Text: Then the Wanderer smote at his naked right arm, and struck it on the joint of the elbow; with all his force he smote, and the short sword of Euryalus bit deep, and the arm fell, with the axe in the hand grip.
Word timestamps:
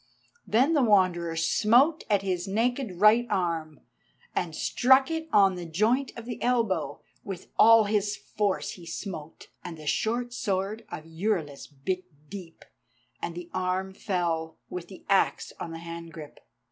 Then 0.47 0.73
the 0.73 0.81
Wanderer 0.81 1.35
smote 1.35 2.03
at 2.09 2.23
his 2.23 2.47
naked 2.47 2.99
right 2.99 3.27
arm, 3.29 3.81
and 4.35 4.55
struck 4.55 5.11
it 5.11 5.29
on 5.31 5.53
the 5.53 5.65
joint 5.67 6.11
of 6.15 6.25
the 6.25 6.41
elbow; 6.41 7.01
with 7.23 7.49
all 7.59 7.83
his 7.83 8.17
force 8.17 8.71
he 8.71 8.85
smote, 8.87 9.49
and 9.63 9.77
the 9.77 9.85
short 9.85 10.33
sword 10.33 10.87
of 10.89 11.05
Euryalus 11.05 11.67
bit 11.67 12.03
deep, 12.31 12.65
and 13.21 13.35
the 13.35 13.51
arm 13.53 13.93
fell, 13.93 14.57
with 14.71 14.87
the 14.87 15.05
axe 15.07 15.53
in 15.61 15.69
the 15.69 15.77
hand 15.77 16.11
grip. 16.11 16.39